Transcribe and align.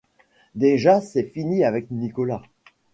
Déjà 0.55 0.99
c’est 0.99 1.25
fini 1.25 1.63
avec 1.63 1.91
Nicolas. 1.91 2.41